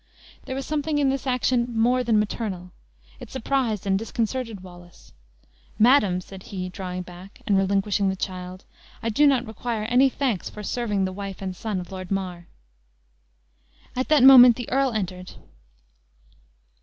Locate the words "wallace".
4.61-5.13